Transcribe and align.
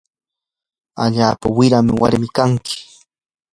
allaapa 1.03 1.45
wira 1.57 1.79
warmin 2.01 2.31
kanki. 2.37 2.75